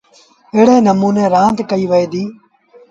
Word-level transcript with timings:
ايڙي 0.53 0.77
نموٚني 0.87 1.25
رآند 1.35 1.57
ڪئيٚ 1.69 1.89
وهي 1.91 2.05
دي۔ 2.13 2.23